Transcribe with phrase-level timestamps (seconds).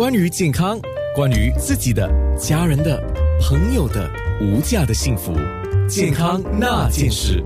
[0.00, 0.78] 关于健康，
[1.12, 2.08] 关于自己的、
[2.38, 3.02] 家人的、
[3.40, 4.08] 朋友的
[4.40, 5.34] 无价的幸福，
[5.88, 7.42] 健康那件事。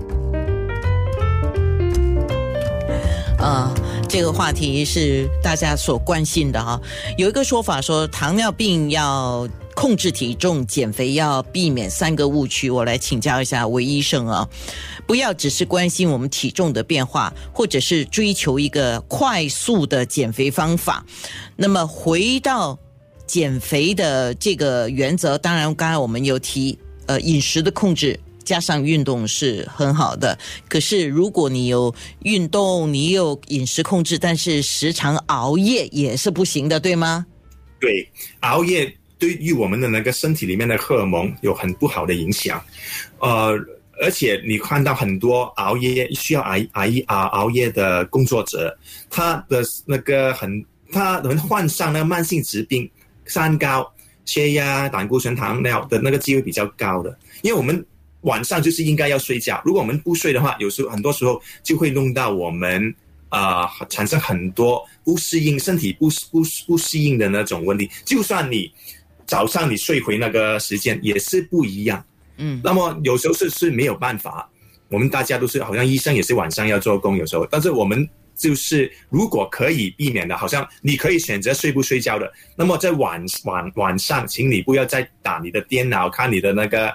[3.39, 3.73] 啊，
[4.07, 6.79] 这个话题是大家所关心的哈。
[7.17, 12.69] 有一个说法说，糖尿病要控制体重、减肥要避免三个误区。
[12.69, 14.47] 我来请教一下韦医生啊，
[15.05, 21.05] 不要只是关心我们体重的变化，或者是追求一个快速的减肥方法。
[21.55, 22.77] 那么回到
[23.25, 30.37] 减肥的这个原则，当然刚才我们有提，呃，饮食的控制加上运动是很好的。
[30.67, 31.93] 可是如果你有
[32.23, 37.25] 运动，你有饮食控制，但是时常熬夜也是不行的，对吗？
[37.79, 38.07] 对，
[38.41, 38.93] 熬夜
[39.23, 42.61] 对于我们的那个身体里面的荷尔蒙有很不好的影响，
[43.19, 43.57] 呃，
[44.01, 48.77] 而且你看到很多熬夜需要熬熬熬熬夜的工作者，
[49.09, 50.65] 他的那个很。
[50.91, 52.87] 他能患上那个慢性疾病，
[53.25, 53.91] 三高、
[54.25, 57.17] 血压、胆固醇、糖尿的那个机会比较高的。
[57.41, 57.83] 因为我们
[58.21, 62.93] 晚上就是应该要睡觉，如果我们不睡的话，有时候很多时候就会弄到我们
[63.29, 67.89] 啊产生很多不适应、身体不不不适应的那种问题。
[68.05, 68.71] 就算你
[69.25, 72.03] 早上你睡回那个时间也是不一样，
[72.37, 74.49] 嗯，那么有时候是是没有办法。
[74.89, 78.07] 我们大家都是好像医生也是晚上要做工，有时候，但是我们。
[78.35, 82.29] 就是如果可以避免的，好像你可以选择睡不睡觉的。
[82.55, 86.91] 那么在晚晚晚上，请你不要再打你的电脑，看你的那个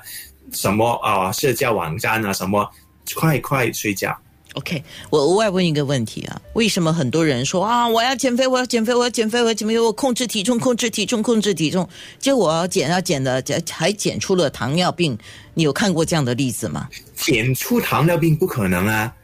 [0.50, 2.68] 什么啊社交网站啊什么，
[3.14, 4.18] 快快睡觉。
[4.54, 15.16] OK，我额外问一个问题啊，为什么很多人说啊我要减肥，我要减肥，我要减肥，我要减肥，我控制体重，控制体重，控制体重，结果减要减的，还减出了糖尿病。
[15.54, 16.88] 你有看过这样的例子吗？
[17.14, 19.14] 减出糖尿病不可能啊。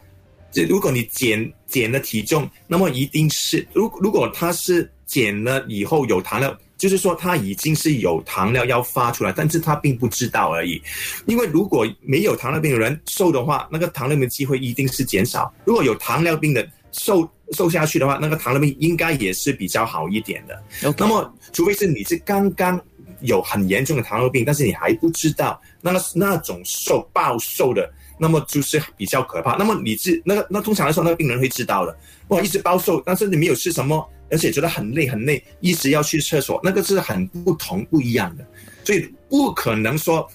[0.52, 10.78] 这如果你减减了体重，那么一定是如如果他是减了以后有糖尿，就是说他已经是有糖尿要发出来，但是他并不知道而已。
[11.24, 20.62] 因为如果没有糖尿病的人瘦的话，那个糖尿病机会一定是减少；如果有糖尿病的瘦瘦下去的话，那个糖尿病应该也是比较好一点的。
[20.98, 22.78] 那么，除非是你是刚刚
[23.20, 27.90] 有很严重的糖尿病，但是你还不知道，那个那种瘦暴瘦的。
[28.16, 29.56] 那么就是比较可怕。
[29.56, 31.96] 那么你是那个那通常来说，那个病人会知道的。
[32.28, 38.44] 哇，一直暴瘦，但是你没有吃什么，而且觉得很累很累，一直要去厕所，那个是很不同不一样的。
[38.84, 40.28] 所以不可能说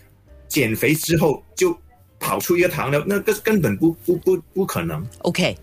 [0.47, 1.77] 减肥之后就
[2.19, 5.05] 跑出一个糖尿，那个根本不不不不可能。
[5.19, 5.57] OK，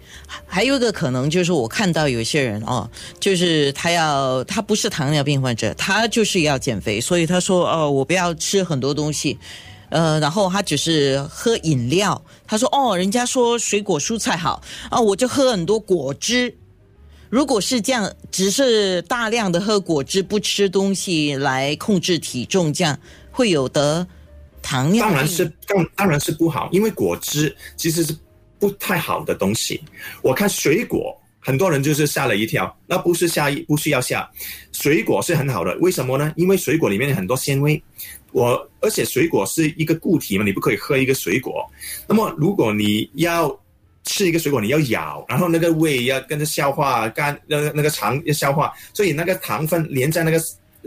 [0.47, 2.88] 还有一个可能就是我看到有些人哦，
[3.19, 9.38] 就是他要他不是糖尿病患者，他就是要减肥，所以他说哦，我不要吃很多东西。
[9.88, 12.20] 呃，然后他只是喝饮料。
[12.44, 14.60] 他说：“哦，人家说水果蔬菜好
[14.91, 16.53] 啊，我就喝很多果汁。
[17.28, 22.98] 如果是这样，只是大量的喝果汁，不吃东西来控制体重，这样
[23.31, 24.06] 会有得
[24.62, 25.14] 糖尿病？
[25.14, 28.16] 当然是，当当然是不好，因为果汁其实是
[28.59, 29.81] 不太好的东西。
[30.22, 34.28] 我看水果，很多人就是吓了一跳，那不是吓，不需要吓。
[34.72, 36.32] 水果是很好的，为什么呢？
[36.36, 37.82] 因为水果里面有很多纤维。”
[38.32, 41.65] 我而且水果是一个固体嘛，你不可以喝一个水果。
[42.06, 43.48] 那么如果你要
[44.06, 50.40] 吃一个水果，你要咬，然后那个胃要跟着消化，肝那个那个肠要消化，所以那个糖分连在那个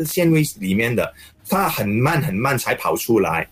[0.03, 1.13] 纤维里面的，
[1.47, 3.47] 它很慢很慢才跑出来。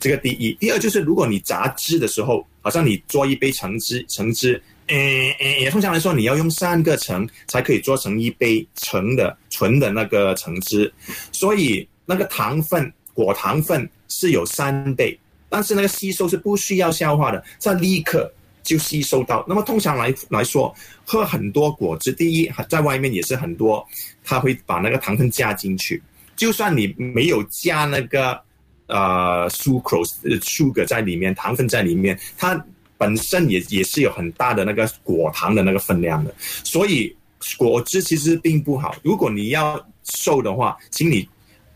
[0.00, 10.92] 这个第一，第二就是如果你榨汁的时候，好像你做一杯橙汁，橙汁，诶诶，通常来说你要用三个橙才可以做成一杯橙的纯的那个橙汁，
[11.30, 12.92] 所以那个糖分。
[13.12, 15.18] 果糖分是有三倍，
[15.50, 18.32] 但是那个吸收是不需要消化的，在立刻
[18.70, 19.44] 就吸收到。
[19.48, 20.72] 那么通常来来说，
[21.04, 23.84] 喝很多果汁，第一在外面也是很多，
[24.22, 26.00] 它会把那个糖分加进去。
[26.36, 28.40] 就算你没有加那个
[28.86, 32.64] 呃 sucrose sugar 在里面，糖分在里面，它
[32.96, 36.32] 本身也也是有很大的那个果糖的那个分量的。
[36.38, 37.12] 所以
[37.58, 38.94] 果汁其实并不好。
[39.02, 41.28] 如果你要瘦的话，请你。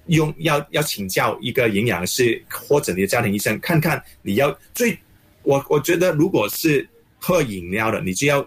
[0.08, 4.94] 用要要请教一个营养师或者你的家庭医生，看看你要最
[5.44, 6.88] 我我觉得如果是
[7.18, 8.46] 喝饮料的，你就要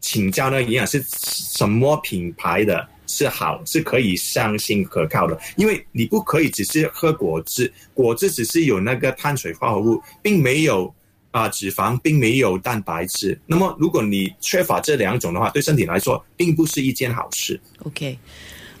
[0.00, 10.94] 请教那个营养师什么品牌的是好是可以相信可靠的，因为你不可以只是喝果汁，果汁只是有那个碳水化合物，并没有
[11.30, 13.38] 啊脂肪，并没有蛋白质。
[13.46, 17.60] 那么如果你缺乏这两种的话，对身体来说并不是一件好事。
[17.84, 18.18] OK。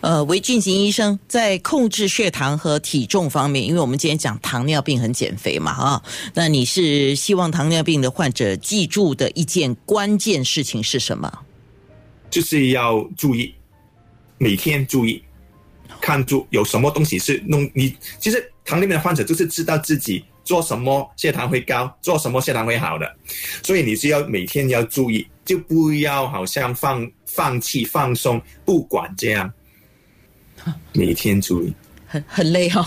[0.06, 11.40] 呃，韦俊行医生在控制血糖和体重方面，因为我们今天讲糖尿病很减肥嘛，啊，那你是希望糖尿病的患者记住的一件关键事情是什么？
[12.30, 13.52] 就是要注意，
[14.38, 15.20] 每天注意，
[16.00, 17.92] 看住有什么东西是弄你。
[18.20, 23.12] 其实糖尿病的患者就是知道自己做什么血糖会高，做什么血糖会好的，
[23.64, 29.52] 所以你是要每天要注意，就不要好像放放弃放松，不管这样，
[30.92, 31.74] 每天注意。
[32.06, 32.82] 很很累哦。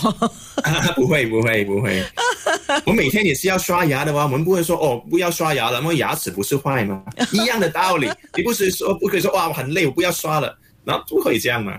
[0.95, 2.01] 不会不会不会，
[2.87, 4.23] 我每天也是要刷牙的哇。
[4.23, 7.03] 我们不会说哦，不要刷牙了，因为牙齿不是坏吗？
[7.33, 11.73] 一样的道理，你不是说不可以说哇，我很累，我不要刷了，那不可以这样嘛？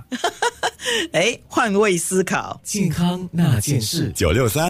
[1.12, 4.68] 哎，换位思考，健康那件事，九六三。